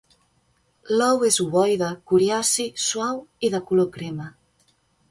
[1.01, 4.33] L'ou és ovoide, coriaci, suau i de color crema.